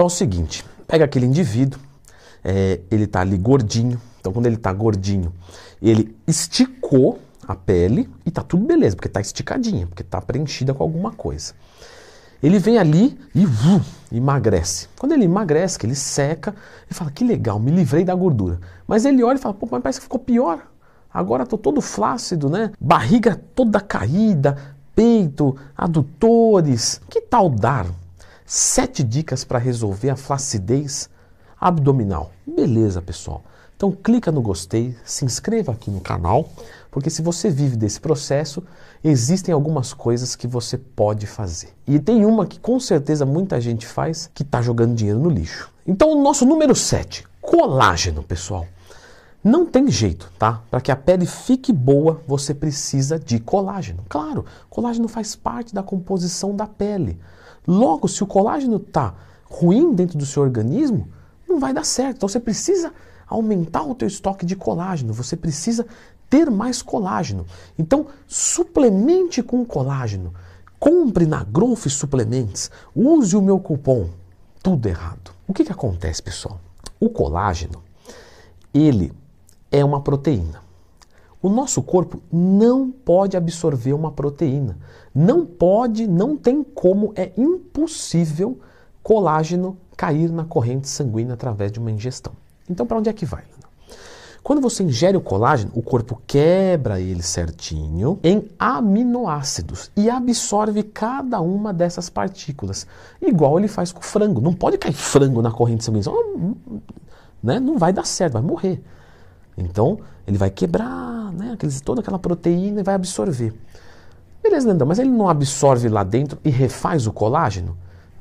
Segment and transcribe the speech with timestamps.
[0.00, 1.78] Então é o seguinte, pega aquele indivíduo,
[2.42, 5.30] é, ele está ali gordinho, então quando ele está gordinho,
[5.82, 10.82] ele esticou a pele e tá tudo beleza, porque está esticadinha, porque está preenchida com
[10.82, 11.52] alguma coisa.
[12.42, 14.88] Ele vem ali e uh, emagrece.
[14.98, 16.54] Quando ele emagrece, que ele seca,
[16.86, 18.58] ele fala, que legal, me livrei da gordura.
[18.88, 20.66] Mas ele olha e fala, pô, mas parece que ficou pior.
[21.12, 22.72] Agora estou todo flácido, né?
[22.80, 24.56] Barriga toda caída,
[24.94, 27.02] peito, adutores.
[27.10, 27.86] Que tal dar
[28.52, 31.08] sete dicas para resolver a flacidez
[31.60, 32.32] abdominal?
[32.44, 33.44] Beleza, pessoal.
[33.76, 36.50] Então clica no gostei, se inscreva aqui no canal,
[36.90, 38.60] porque se você vive desse processo,
[39.04, 41.68] existem algumas coisas que você pode fazer.
[41.86, 45.70] E tem uma que com certeza muita gente faz que está jogando dinheiro no lixo.
[45.86, 48.66] Então o nosso número 7, colágeno, pessoal.
[49.42, 50.62] Não tem jeito, tá?
[50.70, 54.04] Para que a pele fique boa, você precisa de colágeno.
[54.06, 57.18] Claro, colágeno faz parte da composição da pele.
[57.66, 61.08] Logo, se o colágeno está ruim dentro do seu organismo,
[61.48, 62.18] não vai dar certo.
[62.18, 62.92] Então você precisa
[63.26, 65.86] aumentar o teu estoque de colágeno, você precisa
[66.28, 67.46] ter mais colágeno.
[67.78, 70.34] Então, suplemente com colágeno.
[70.78, 74.08] Compre na Growth Suplements, use o meu cupom.
[74.62, 75.32] Tudo errado.
[75.48, 76.60] O que, que acontece, pessoal?
[76.98, 77.82] O colágeno,
[78.72, 79.12] ele
[79.70, 80.62] é uma proteína.
[81.42, 84.76] O nosso corpo não pode absorver uma proteína.
[85.14, 88.58] Não pode, não tem como, é impossível
[89.02, 92.32] colágeno cair na corrente sanguínea através de uma ingestão.
[92.68, 93.44] Então, para onde é que vai?
[94.42, 101.40] Quando você ingere o colágeno, o corpo quebra ele certinho em aminoácidos e absorve cada
[101.40, 102.86] uma dessas partículas,
[103.20, 104.40] igual ele faz com o frango.
[104.40, 106.10] Não pode cair frango na corrente sanguínea,
[107.42, 107.60] né?
[107.60, 108.82] não vai dar certo, vai morrer.
[109.60, 113.54] Então, ele vai quebrar né, toda aquela proteína e vai absorver.
[114.42, 117.76] Beleza, Leandrão, mas ele não absorve lá dentro e refaz o colágeno?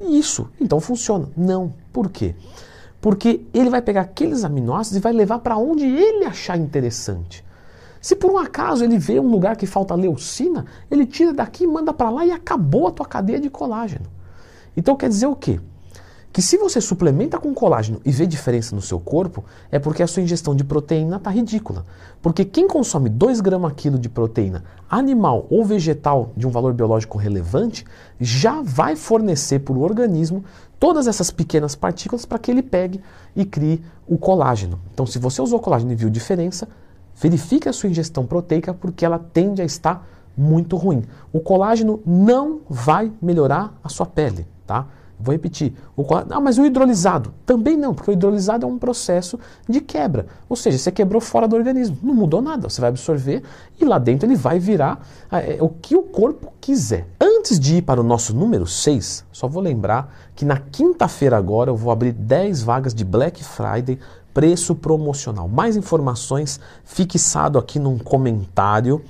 [0.00, 1.28] Isso, então funciona.
[1.36, 1.72] Não.
[1.92, 2.34] Por quê?
[3.00, 7.44] Porque ele vai pegar aqueles aminoácidos e vai levar para onde ele achar interessante.
[8.00, 11.92] Se por um acaso ele vê um lugar que falta leucina, ele tira daqui, manda
[11.92, 14.06] para lá e acabou a tua cadeia de colágeno.
[14.76, 15.60] Então quer dizer o quê?
[16.32, 20.06] Que se você suplementa com colágeno e vê diferença no seu corpo, é porque a
[20.06, 21.84] sua ingestão de proteína está ridícula.
[22.22, 27.18] Porque quem consome 2 gramas quilo de proteína animal ou vegetal de um valor biológico
[27.18, 27.84] relevante,
[28.18, 30.42] já vai fornecer para o organismo
[30.80, 33.00] todas essas pequenas partículas para que ele pegue
[33.36, 34.80] e crie o colágeno.
[34.92, 36.66] Então, se você usou colágeno e viu diferença,
[37.14, 40.06] verifique a sua ingestão proteica porque ela tende a estar
[40.36, 41.04] muito ruim.
[41.30, 44.86] O colágeno não vai melhorar a sua pele, tá?
[45.22, 45.72] Vou repetir.
[45.96, 47.32] O, ah, mas o hidrolisado?
[47.46, 49.38] Também não, porque o hidrolisado é um processo
[49.68, 50.26] de quebra.
[50.48, 51.96] Ou seja, você quebrou fora do organismo.
[52.02, 52.68] Não mudou nada.
[52.68, 53.42] Você vai absorver
[53.80, 57.06] e lá dentro ele vai virar é, o que o corpo quiser.
[57.20, 61.70] Antes de ir para o nosso número 6, só vou lembrar que na quinta-feira agora
[61.70, 63.98] eu vou abrir 10 vagas de Black Friday
[64.32, 65.46] preço promocional.
[65.46, 69.02] Mais informações fixado aqui num comentário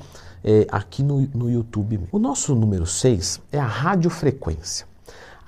[0.44, 2.00] é, aqui no, no YouTube.
[2.10, 4.91] O nosso número 6 é a radiofrequência.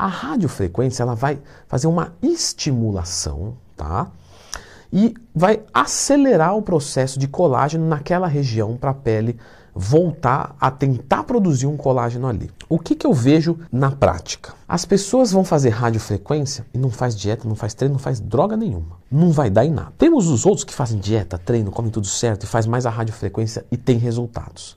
[0.04, 4.08] A radiofrequência ela vai fazer uma estimulação, tá?
[4.92, 9.38] E vai acelerar o processo de colágeno naquela região para a pele
[9.74, 12.50] voltar a tentar produzir um colágeno ali.
[12.68, 14.52] O que, que eu vejo na prática?
[14.68, 18.58] As pessoas vão fazer radiofrequência e não faz dieta, não faz treino, não faz droga
[18.58, 18.98] nenhuma.
[19.10, 19.94] Não vai dar em nada.
[19.96, 23.64] Temos os outros que fazem dieta, treino, comem tudo certo e faz mais a radiofrequência
[23.72, 24.76] e tem resultados.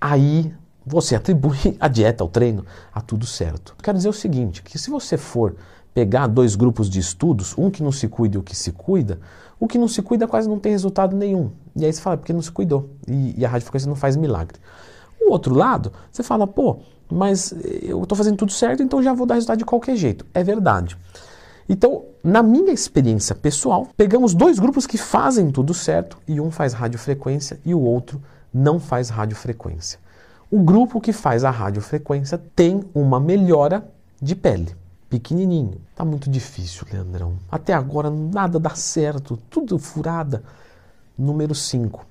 [0.00, 0.54] Aí
[0.88, 3.74] você atribui a dieta, ao treino, a tudo certo.
[3.82, 5.56] Quero dizer o seguinte, que se você for
[5.94, 9.18] pegar dois grupos de estudos, um que não se cuida e o que se cuida,
[9.58, 11.50] o que não se cuida quase não tem resultado nenhum.
[11.74, 12.90] E aí você fala, porque não se cuidou.
[13.06, 14.58] E, e a radiofrequência não faz milagre.
[15.20, 16.78] O outro lado, você fala, pô,
[17.10, 20.24] mas eu estou fazendo tudo certo, então já vou dar resultado de qualquer jeito.
[20.32, 20.96] É verdade.
[21.68, 26.72] Então, na minha experiência pessoal, pegamos dois grupos que fazem tudo certo e um faz
[26.72, 28.22] radiofrequência e o outro
[28.52, 29.98] não faz radiofrequência.
[30.50, 33.86] O grupo que faz a radiofrequência tem uma melhora
[34.20, 34.74] de pele.
[35.10, 35.78] Pequenininho.
[35.94, 37.34] Tá muito difícil, Leandrão.
[37.52, 40.42] Até agora nada dá certo, tudo furada.
[41.18, 42.02] Número 5.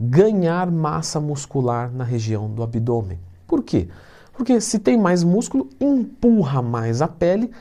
[0.00, 3.20] Ganhar massa muscular na região do abdômen.
[3.46, 3.88] Por quê?
[4.32, 7.52] Porque se tem mais músculo, empurra mais a pele,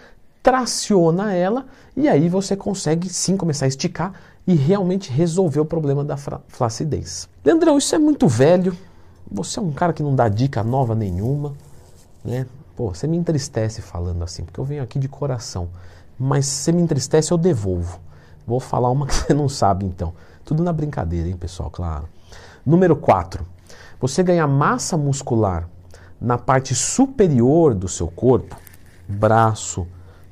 [0.41, 4.13] traciona ela e aí você consegue sim começar a esticar
[4.47, 7.29] e realmente resolver o problema da flacidez.
[7.45, 8.75] Leandrão, isso é muito velho,
[9.29, 11.53] você é um cara que não dá dica nova nenhuma,
[12.23, 12.45] né?
[12.75, 15.69] Pô, você me entristece falando assim, porque eu venho aqui de coração.
[16.19, 17.99] Mas se me entristece, eu devolvo.
[18.47, 20.13] Vou falar uma que você não sabe então.
[20.43, 22.07] Tudo na brincadeira, hein, pessoal, claro.
[22.65, 23.45] Número 4.
[23.99, 25.67] Você ganha massa muscular
[26.19, 28.55] na parte superior do seu corpo,
[29.07, 29.87] braço,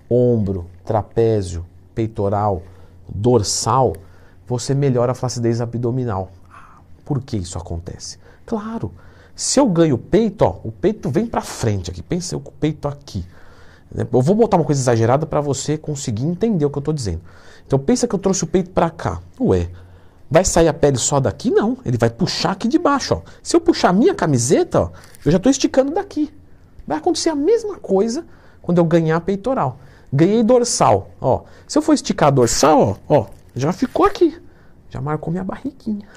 [0.10, 2.64] ombro, trapézio, peitoral,
[3.08, 3.94] dorsal,
[4.48, 6.32] você melhora a flacidez abdominal.
[7.06, 8.18] Por que isso acontece?
[8.46, 8.92] Claro,
[9.36, 12.02] se eu ganho peito, ó, o peito vem para frente aqui.
[12.02, 13.26] Pensa eu com o peito aqui.
[13.96, 17.22] Eu vou botar uma coisa exagerada para você conseguir entender o que eu estou dizendo.
[17.66, 19.22] Então pensa que eu trouxe o peito para cá.
[19.40, 19.70] Ué,
[20.30, 21.50] vai sair a pele só daqui?
[21.50, 23.16] Não, ele vai puxar aqui de baixo.
[23.16, 23.22] Ó.
[23.44, 24.92] Se eu puxar a minha camiseta, ó,
[25.26, 26.34] eu já estou esticando daqui.
[26.88, 28.26] Vai acontecer a mesma coisa
[28.62, 29.78] quando eu ganhar peitoral.
[30.12, 31.12] Ganhei dorsal.
[31.20, 31.44] Ó.
[31.68, 34.38] Se eu for esticar a dorsal, ó, ó, já ficou aqui.
[34.90, 36.08] Já marcou minha barriguinha.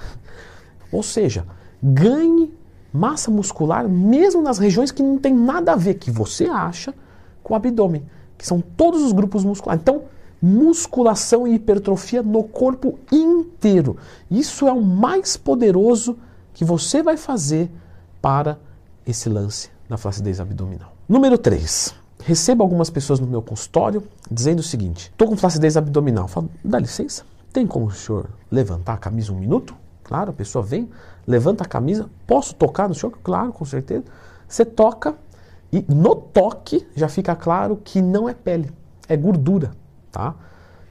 [0.90, 1.46] Ou seja,
[1.84, 2.50] ganhe
[2.90, 6.94] massa muscular mesmo nas regiões que não tem nada a ver que você acha
[7.42, 8.02] com o abdômen,
[8.38, 9.82] que são todos os grupos musculares.
[9.82, 10.04] Então,
[10.40, 13.98] musculação e hipertrofia no corpo inteiro.
[14.30, 16.16] Isso é o mais poderoso
[16.54, 17.70] que você vai fazer
[18.22, 18.58] para
[19.06, 20.92] esse lance da flacidez abdominal.
[21.08, 21.94] Número 3.
[22.22, 26.26] Recebo algumas pessoas no meu consultório dizendo o seguinte: estou com flacidez abdominal.
[26.28, 29.74] Falo, dá licença, tem como o senhor levantar a camisa um minuto?
[30.02, 30.88] Claro, a pessoa vem,
[31.26, 33.18] levanta a camisa, posso tocar no senhor?
[33.22, 34.04] Claro, com certeza.
[34.48, 35.14] Você toca
[35.72, 38.70] e no toque já fica claro que não é pele,
[39.08, 39.72] é gordura,
[40.12, 40.34] tá?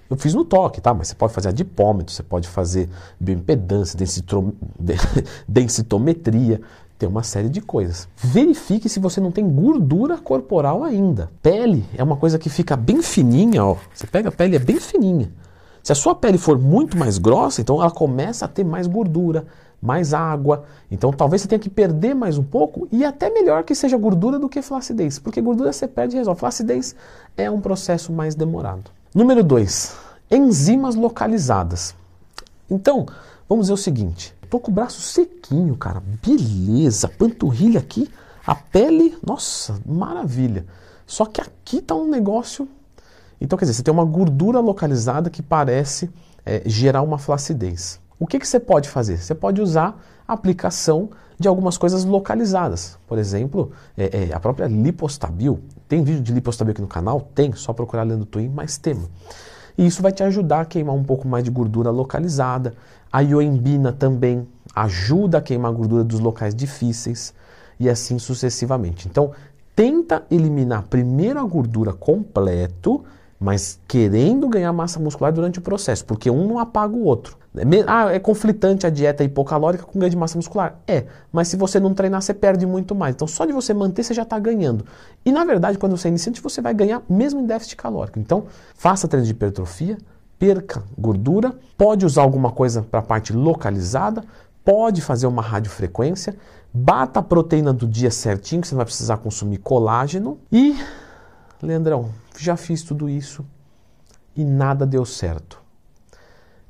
[0.09, 0.93] Eu fiz no toque, tá?
[0.93, 2.89] Mas você pode fazer adipômetro, você pode fazer
[3.19, 3.97] bioimpedância,
[5.47, 6.61] densitometria,
[6.99, 8.07] tem uma série de coisas.
[8.15, 11.31] Verifique se você não tem gordura corporal ainda.
[11.41, 13.75] Pele é uma coisa que fica bem fininha, ó.
[13.93, 15.31] Você pega a pele, é bem fininha.
[15.81, 19.45] Se a sua pele for muito mais grossa, então ela começa a ter mais gordura,
[19.83, 20.63] mais água.
[20.89, 24.39] Então talvez você tenha que perder mais um pouco e até melhor que seja gordura
[24.39, 26.39] do que flacidez, porque gordura você perde e resolve.
[26.39, 26.95] Flacidez
[27.35, 28.89] é um processo mais demorado.
[29.13, 29.95] Número 2,
[30.31, 31.93] enzimas localizadas.
[32.69, 33.05] Então,
[33.47, 38.09] vamos dizer o seguinte: tô com o braço sequinho, cara, beleza, panturrilha aqui,
[38.47, 40.65] a pele, nossa, maravilha.
[41.05, 42.67] Só que aqui tá um negócio
[43.43, 46.09] então, quer dizer, você tem uma gordura localizada que parece
[46.45, 47.99] é, gerar uma flacidez.
[48.19, 49.17] O que, que você pode fazer?
[49.17, 52.97] Você pode usar a aplicação de algumas coisas localizadas.
[53.07, 55.59] Por exemplo, é, é, a própria lipostabil.
[55.87, 57.21] Tem vídeo de lipostabil aqui no canal?
[57.35, 59.09] Tem, só procurar lendo Twin, mais tema.
[59.77, 62.73] E isso vai te ajudar a queimar um pouco mais de gordura localizada.
[63.11, 67.33] A ioembina também ajuda a queimar a gordura dos locais difíceis
[67.79, 69.07] e assim sucessivamente.
[69.07, 69.31] Então,
[69.75, 73.03] tenta eliminar primeiro a gordura completo
[73.43, 77.37] mas querendo ganhar massa muscular durante o processo, porque um não apaga o outro.
[77.85, 80.79] Ah, é conflitante a dieta hipocalórica com ganho de massa muscular?
[80.87, 83.13] É, mas se você não treinar, você perde muito mais.
[83.13, 84.85] Então, só de você manter, você já está ganhando.
[85.25, 88.17] E na verdade, quando você é iniciante, você vai ganhar mesmo em déficit calórico.
[88.17, 88.45] Então,
[88.75, 89.97] faça treino de hipertrofia,
[90.39, 94.23] perca gordura, pode usar alguma coisa para a parte localizada,
[94.63, 96.37] pode fazer uma radiofrequência,
[96.73, 100.77] bata a proteína do dia certinho, que você vai precisar consumir colágeno e
[101.65, 103.45] Leandrão, já fiz tudo isso
[104.35, 105.61] e nada deu certo.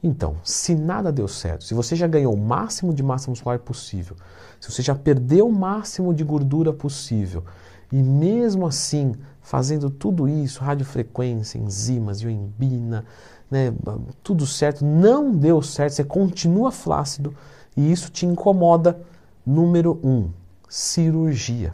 [0.04, 4.18] Então, se nada deu certo, se você já ganhou o máximo de massa muscular possível,
[4.60, 7.44] se você já perdeu o máximo de gordura possível,
[7.92, 13.06] e mesmo assim, fazendo tudo isso, radiofrequência, enzimas, ioembina,
[13.50, 13.74] né,
[14.22, 17.34] tudo certo, não deu certo, você continua flácido
[17.78, 19.00] e isso te incomoda,
[19.46, 20.30] número um,
[20.68, 21.74] cirurgia.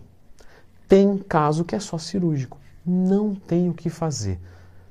[0.88, 2.60] Tem caso que é só cirúrgico
[2.90, 4.40] não tenho o que fazer.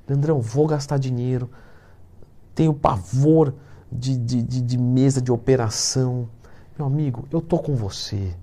[0.09, 1.51] Leandrão, vou gastar dinheiro,
[2.55, 3.55] tenho pavor
[3.91, 6.29] de, de, de, de, mesa de operação.
[6.79, 8.35] Meu amigo, eu tô com você.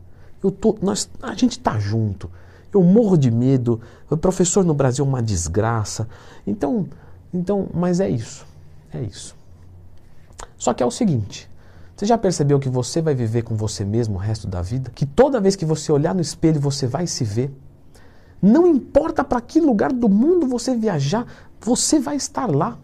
[0.44, 2.30] Eu tô, nós, a gente tá junto.
[2.72, 3.82] Eu morro de medo.
[4.10, 6.08] O professor no Brasil é uma desgraça.
[6.46, 6.88] Então,
[7.34, 8.46] então, mas é isso.
[8.94, 9.36] É isso.
[10.58, 11.50] Só que é o seguinte,
[11.96, 14.92] você já percebeu que você vai viver com você mesmo o resto da vida?
[14.94, 17.52] Que toda vez que você olhar no espelho, você vai se ver?
[18.46, 21.26] Não importa para que lugar do mundo você viajar,
[21.60, 22.78] você vai estar lá.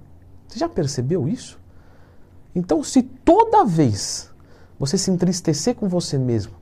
[0.48, 1.60] Você já percebeu isso?
[2.56, 4.32] Então, se toda vez
[4.80, 6.53] você se entristecer com você mesmo,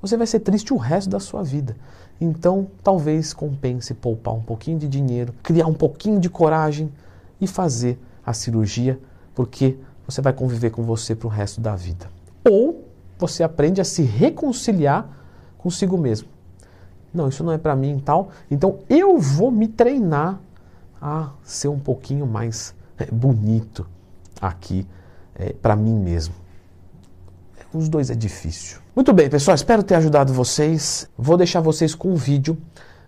[0.00, 1.76] você vai ser triste o resto da sua vida.
[2.20, 6.92] Então, talvez compense poupar um pouquinho de dinheiro, criar um pouquinho de coragem
[7.40, 8.96] e fazer a cirurgia,
[9.34, 9.76] porque
[10.06, 12.08] você vai conviver com você para o resto da vida.
[12.48, 12.84] Ou
[13.18, 15.10] você aprende a se reconciliar
[15.58, 16.35] consigo mesmo
[17.16, 18.30] não, isso não é para mim e tal.
[18.50, 20.38] Então eu vou me treinar
[21.00, 23.86] a ser um pouquinho mais é, bonito
[24.40, 24.86] aqui
[25.34, 26.34] é, para mim mesmo.
[27.72, 28.80] Os dois é difícil.
[28.94, 31.08] Muito bem, pessoal, espero ter ajudado vocês.
[31.18, 32.56] Vou deixar vocês com um vídeo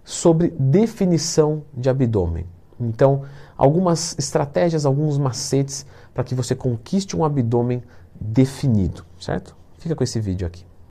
[0.04, 2.46] sobre definição de abdômen.
[2.78, 3.22] Então,
[3.56, 7.82] algumas estratégias, alguns macetes para que você conquiste um abdômen
[8.20, 9.56] definido, certo?
[9.78, 10.67] Fica com esse vídeo aqui.